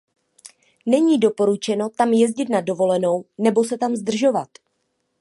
[0.85, 4.49] Není doporučeno tam jezdit na dovolenou nebo se tam zdržovat.